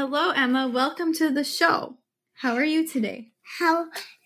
[0.00, 0.68] Hello, Emma.
[0.68, 1.96] Welcome to the show.
[2.34, 3.32] How are you today?
[3.58, 3.82] How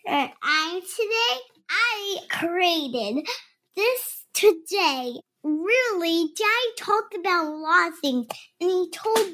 [0.06, 1.40] uh, I today
[1.70, 3.26] I created
[3.74, 5.14] this today.
[5.42, 8.26] Really, Dad talked about a lot of things,
[8.60, 9.32] and he told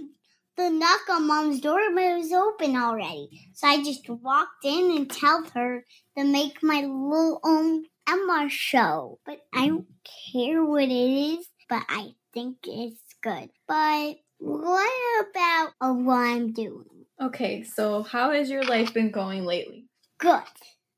[0.57, 3.51] the knock on Mom's door, but it was open already.
[3.55, 5.85] So I just walked in and told her
[6.17, 9.19] to make my little own Emma show.
[9.27, 9.89] But I don't
[10.33, 13.51] care what it is, but I think it's good.
[13.67, 16.85] But what about uh, what I'm doing?
[17.21, 19.87] Okay, so how has your life been going lately?
[20.19, 20.43] Good.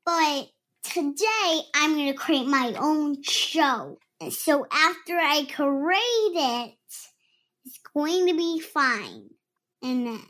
[0.05, 0.49] But
[0.83, 3.97] today I'm going to create my own show.
[4.19, 6.75] And so after I create it,
[7.65, 9.29] it's going to be fine.
[9.81, 10.21] And then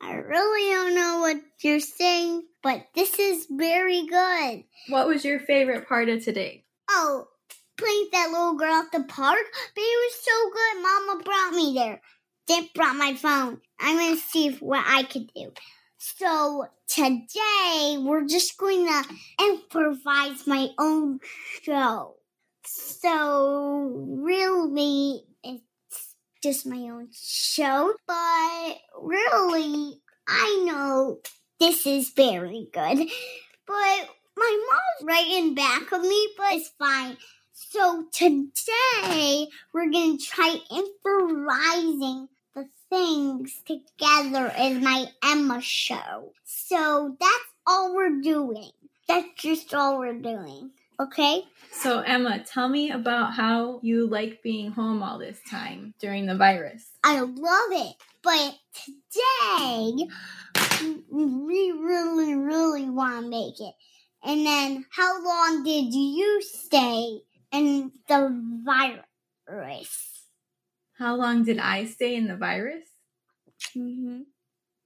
[0.00, 4.64] I really don't know what you're saying, but this is very good.
[4.88, 6.64] What was your favorite part of today?
[6.90, 7.28] Oh,
[7.76, 9.38] playing that little girl at the park,
[9.74, 10.82] but it was so good.
[10.82, 12.00] Mama brought me there.
[12.46, 13.60] Dip brought my phone.
[13.80, 15.52] I'm going to see what I can do.
[15.98, 19.04] So today we're just going to
[19.40, 21.20] improvise my own
[21.62, 22.16] show.
[22.64, 31.20] So really, it's just my own show, but really, I know
[31.60, 33.08] this is very good.
[33.66, 37.16] But my mom's right in back of me, but it's fine.
[37.70, 46.32] So today we're going to try improvising the things together in my Emma show.
[46.44, 48.70] So that's all we're doing.
[49.08, 50.70] That's just all we're doing.
[51.00, 51.44] Okay?
[51.72, 56.36] So, Emma, tell me about how you like being home all this time during the
[56.36, 56.90] virus.
[57.02, 57.96] I love it.
[58.22, 58.54] But
[58.84, 60.06] today,
[61.10, 63.74] we really, really want to make it.
[64.22, 70.08] And then, how long did you stay in the virus?
[70.98, 72.84] How long did I stay in the virus?
[73.76, 74.20] Mm-hmm.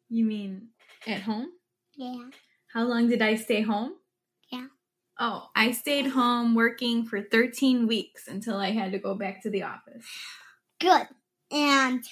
[0.09, 0.69] You mean
[1.07, 1.49] at home?
[1.97, 2.29] Yeah.
[2.73, 3.93] How long did I stay home?
[4.53, 4.67] Yeah.
[5.19, 9.51] Oh, I stayed home working for 13 weeks until I had to go back to
[9.51, 10.05] the office.
[10.81, 11.09] Good.
[11.51, 12.05] And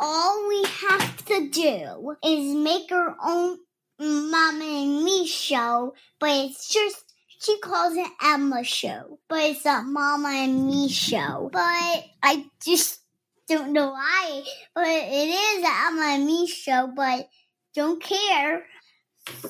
[0.00, 3.58] all we have to do is make our own
[3.98, 7.05] Mama and Me show, but it's just
[7.40, 11.50] she calls it Emma show, but it's a Mama and Me show.
[11.52, 13.00] But I just
[13.48, 14.42] don't know why,
[14.74, 17.28] but it is an Emma and Me show, but
[17.74, 18.64] don't care.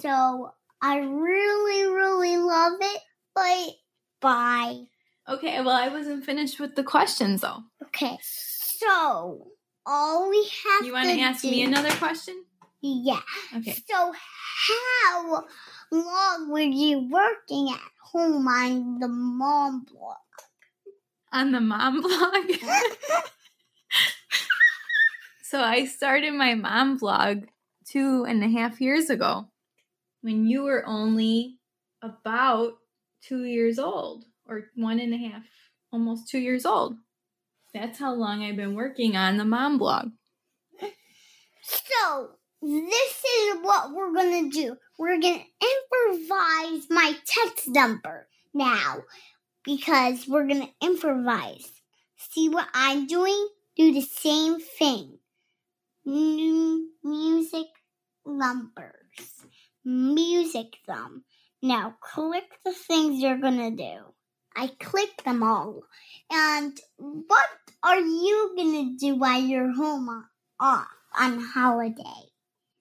[0.01, 0.53] So
[0.83, 3.01] I really, really love it,
[3.35, 3.75] but
[4.21, 4.85] bye.
[5.29, 7.63] Okay, well, I wasn't finished with the questions though.
[7.85, 9.49] Okay, so
[9.85, 12.46] all we have You want to ask do, me another question?
[12.81, 13.21] Yeah.
[13.57, 13.77] Okay.
[13.89, 14.13] So
[14.69, 15.45] how
[15.91, 20.17] long were you working at home on the mom blog?
[21.33, 22.51] On the mom blog?
[25.43, 27.45] so I started my mom blog
[27.85, 29.49] two and a half years ago
[30.23, 31.59] when you were only
[32.03, 32.75] about
[33.23, 35.43] two years old or one and a half,
[35.93, 36.97] almost two years old.
[37.75, 40.11] That's how long I've been working on the mom blog.
[41.63, 42.31] So
[42.66, 44.77] this is what we're gonna do.
[44.99, 49.03] We're gonna improvise my text number now
[49.65, 51.71] because we're gonna improvise.
[52.16, 53.49] See what I'm doing?
[53.77, 55.19] Do the same thing.
[56.04, 57.66] New music
[58.27, 59.47] numbers.
[59.84, 61.25] Music them.
[61.62, 63.98] Now click the things you're gonna do.
[64.57, 65.83] I click them all.
[66.33, 67.48] And what
[67.84, 70.24] are you gonna do while you're home
[70.59, 72.33] off on holiday?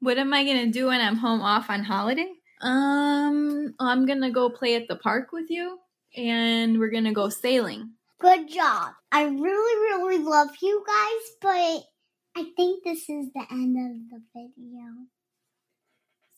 [0.05, 2.31] What am I gonna do when I'm home off on holiday?
[2.61, 5.79] Um, I'm gonna go play at the park with you,
[6.15, 7.89] and we're gonna go sailing.
[8.19, 8.93] Good job.
[9.11, 9.41] I really,
[9.81, 15.07] really love you guys, but I think this is the end of the video.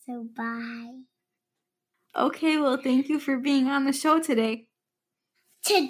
[0.06, 1.02] So bye.
[2.16, 4.68] Okay, well, thank you for being on the show today.
[5.62, 5.84] Today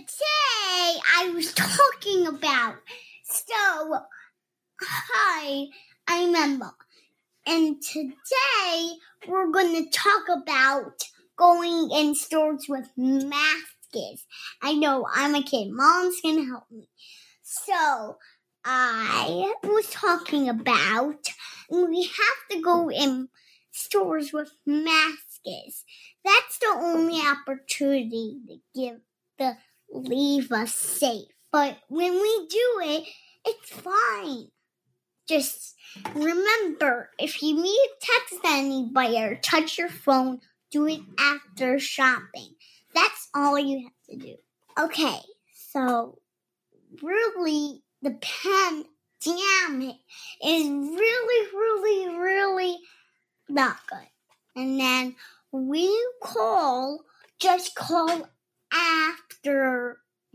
[1.16, 2.78] I was talking about.
[3.22, 4.00] So,
[4.82, 5.66] hi,
[6.08, 6.74] I'm Emma.
[7.48, 8.90] And today
[9.26, 11.02] we're going to talk about
[11.38, 14.26] going in stores with masks.
[14.60, 15.68] I know I'm a kid.
[15.70, 16.90] Mom's going to help me.
[17.42, 18.18] So,
[18.66, 21.26] I was talking about
[21.70, 23.30] we have to go in
[23.70, 25.84] stores with masks.
[26.22, 29.00] That's the only opportunity to give
[29.38, 29.56] the
[29.90, 31.28] leave us safe.
[31.50, 33.04] But when we do it,
[33.46, 34.48] it's fine.
[35.28, 35.74] Just
[36.14, 40.40] remember if you need to text anybody or touch your phone,
[40.70, 42.54] do it after shopping.
[42.94, 44.36] That's all you have to do.
[44.78, 45.18] Okay,
[45.70, 46.18] so
[47.02, 49.96] really, the pandemic
[50.44, 52.78] is really, really, really
[53.48, 54.08] not good.
[54.56, 55.16] And then
[55.50, 57.00] when you call,
[57.38, 58.28] just call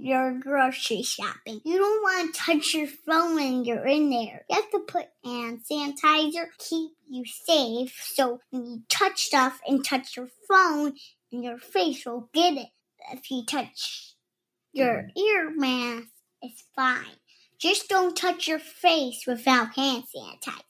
[0.03, 1.61] your grocery shopping.
[1.63, 4.45] You don't want to touch your phone when you're in there.
[4.49, 7.97] You have to put hand sanitizer, keep you safe.
[8.13, 10.95] So when you touch stuff and touch your phone,
[11.31, 12.67] and your face will get it.
[13.11, 14.15] If you touch
[14.73, 15.19] your mm-hmm.
[15.19, 16.09] ear mask,
[16.41, 17.17] it's fine.
[17.57, 20.61] Just don't touch your face without hand sanitizer.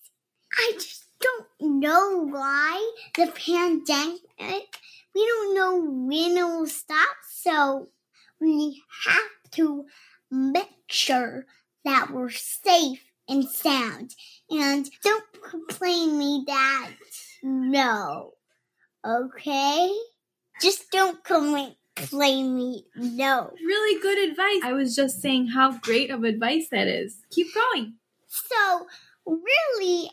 [0.59, 4.77] I just don't know why the pandemic,
[5.15, 7.89] we don't know when it will stop, so
[8.39, 9.85] we have to
[10.31, 11.45] make sure
[11.85, 14.15] that we're safe and sound.
[14.49, 16.91] And don't complain me that
[17.41, 18.33] no.
[19.05, 19.91] Okay?
[20.61, 21.75] Just don't complain
[22.55, 23.53] me no.
[23.65, 24.61] Really good advice.
[24.63, 27.17] I was just saying how great of advice that is.
[27.31, 27.95] Keep going.
[28.27, 28.87] So,
[29.25, 30.09] really,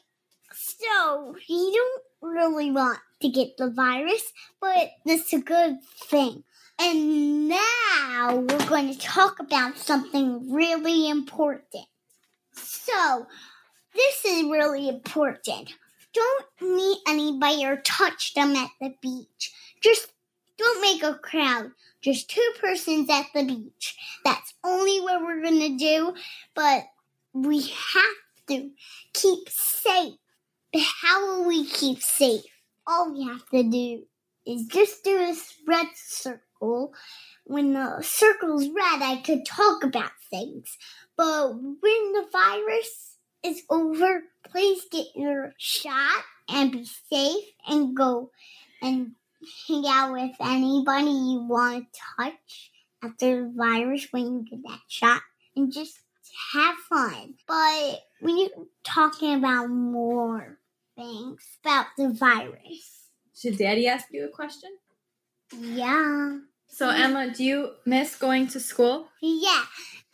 [0.52, 6.44] so you don't really want to get the virus, but that's a good thing.
[6.82, 11.85] And now we're going to talk about something really important.
[12.53, 13.27] So,
[13.94, 15.75] this is really important.
[16.15, 19.53] Don't meet anybody or touch them at the beach.
[19.82, 20.09] Just
[20.56, 21.73] don't make a crowd.
[22.00, 23.99] Just two persons at the beach.
[24.25, 26.15] That's only what we're going to do,
[26.55, 26.85] but
[27.35, 28.71] we have to
[29.12, 30.15] keep safe.
[30.73, 32.44] But how will we keep safe?
[32.87, 34.05] All we have to do
[34.47, 35.37] is just do a
[35.69, 36.94] red circle circle.
[37.44, 40.76] When the circle's red, I could talk about things.
[41.16, 48.30] But when the virus is over, please get your shot and be safe and go
[48.82, 49.12] and
[49.66, 52.70] hang out with anybody you want to touch
[53.02, 55.22] after the virus when you get that shot
[55.56, 55.98] and just
[56.52, 57.34] have fun.
[57.46, 58.50] But we're
[58.84, 60.58] talking about more
[60.96, 63.08] things about the virus.
[63.34, 64.70] Should Daddy ask you a question?
[65.58, 66.38] Yeah.
[66.72, 69.08] So, Emma, do you miss going to school?
[69.20, 69.64] Yeah.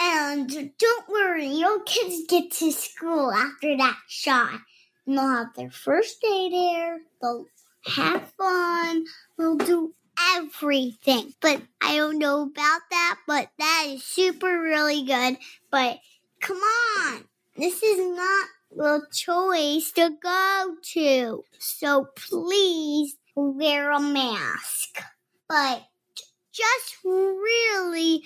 [0.00, 4.60] And don't worry, your kids get to school after that shot.
[5.06, 6.98] And they'll have their first day there.
[7.22, 7.46] They'll
[7.94, 9.04] have fun.
[9.38, 9.94] They'll do
[10.34, 11.34] everything.
[11.40, 15.36] But I don't know about that, but that is super really good.
[15.70, 15.98] But
[16.40, 17.24] come on.
[17.56, 21.44] This is not the choice to go to.
[21.58, 25.02] So please wear a mask.
[25.48, 25.84] But
[26.56, 28.22] just really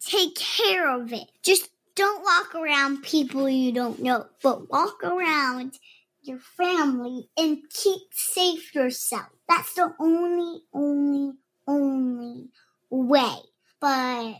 [0.00, 1.30] take care of it.
[1.42, 5.78] Just don't walk around people you don't know, but walk around
[6.22, 9.26] your family and keep safe yourself.
[9.48, 11.34] That's the only, only,
[11.66, 12.48] only
[12.90, 13.36] way.
[13.80, 14.34] But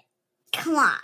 [0.53, 0.99] come on,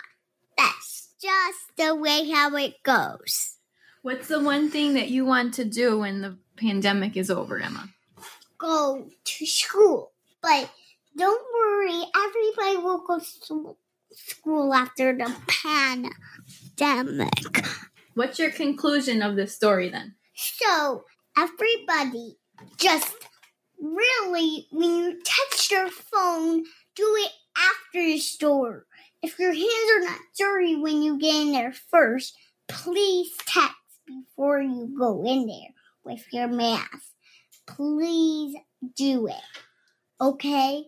[0.57, 3.57] that's just the way how it goes.
[4.01, 7.89] What's the one thing that you want to do when the pandemic is over, Emma?
[8.57, 10.13] Go to school.
[10.41, 10.71] But
[11.17, 13.77] don't worry, everybody will go to
[14.11, 15.35] school after the
[16.77, 17.65] pandemic.
[18.15, 20.15] What's your conclusion of this story then?
[20.35, 21.03] So,
[21.37, 22.37] everybody
[22.77, 23.13] just
[23.79, 26.63] really, when you touch your phone,
[26.95, 28.85] do it after the store.
[29.21, 32.35] If your hands are not dirty when you get in there first,
[32.67, 33.75] please text
[34.05, 35.73] before you go in there
[36.03, 37.03] with your mask.
[37.67, 38.55] Please
[38.95, 39.35] do it.
[40.21, 40.85] Okay?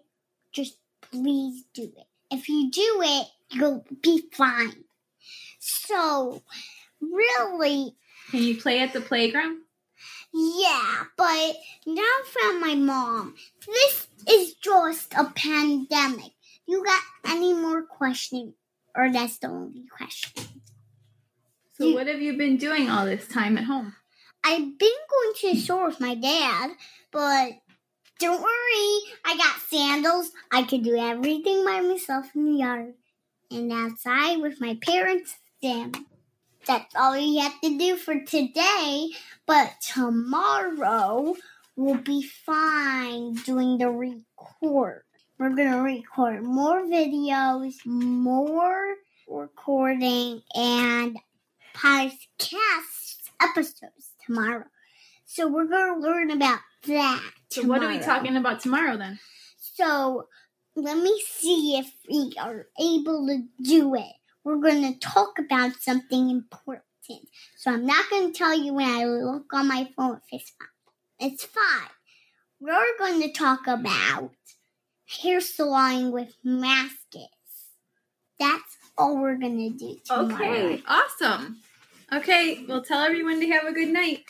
[0.51, 2.07] Just please do it.
[2.29, 4.85] If you do it, you'll be fine.
[5.59, 6.41] So,
[7.01, 7.95] really.
[8.29, 9.59] Can you play at the playground?
[10.33, 11.55] Yeah, but
[11.85, 13.35] now from my mom.
[13.67, 16.31] This is just a pandemic.
[16.67, 18.53] You got any more questions?
[18.95, 20.45] Or that's the only question.
[21.73, 23.93] So, you, what have you been doing all this time at home?
[24.43, 26.71] I've been going to the store with my dad,
[27.11, 27.51] but
[28.21, 30.31] don't worry, I got sandals.
[30.51, 32.93] I can do everything by myself in the yard.
[33.49, 35.91] And outside with my parents, then
[36.67, 39.09] that's all we have to do for today.
[39.47, 41.35] But tomorrow
[41.75, 45.03] we'll be fine doing the record.
[45.39, 48.97] We're gonna record more videos, more
[49.27, 51.17] recording, and
[51.73, 54.65] podcast episodes tomorrow.
[55.25, 57.31] So we're to learn about that.
[57.49, 59.19] So what are we talking about tomorrow then?
[59.57, 60.27] So
[60.75, 64.13] let me see if we are able to do it.
[64.43, 66.83] We're going to talk about something important.
[67.57, 70.51] So I'm not going to tell you when I look on my phone if it's
[70.51, 70.67] five.
[71.31, 71.91] It's five.
[72.59, 74.31] We're going to talk about
[75.21, 77.17] hair salon with masks.
[78.39, 80.33] That's all we're going to do tomorrow.
[80.33, 81.57] Okay, awesome.
[82.13, 84.23] Okay, well, tell everyone to have a good night.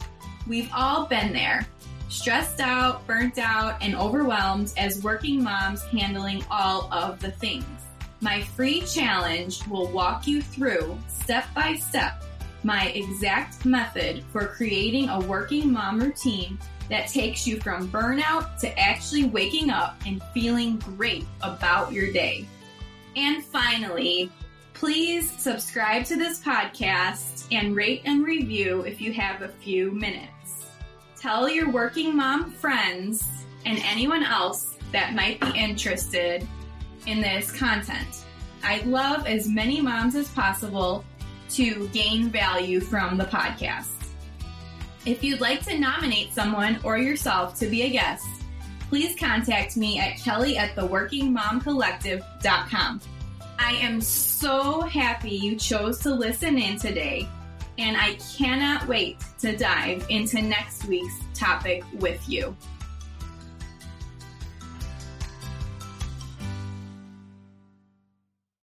[0.46, 1.66] We've all been there,
[2.08, 7.64] stressed out, burnt out, and overwhelmed as working moms handling all of the things.
[8.20, 12.22] My free challenge will walk you through step by step
[12.66, 16.58] my exact method for creating a working mom routine
[16.90, 22.44] that takes you from burnout to actually waking up and feeling great about your day.
[23.14, 24.30] And finally,
[24.76, 30.66] please subscribe to this podcast and rate and review if you have a few minutes.
[31.18, 33.26] Tell your working mom friends
[33.64, 36.46] and anyone else that might be interested
[37.06, 38.26] in this content.
[38.62, 41.06] I'd love as many moms as possible
[41.50, 44.10] to gain value from the podcast.
[45.06, 48.26] If you'd like to nominate someone or yourself to be a guest,
[48.90, 53.00] please contact me at kelly at theworkingmomcollective.com.
[53.58, 57.28] I am so happy you chose to listen in today,
[57.78, 62.56] and I cannot wait to dive into next week's topic with you.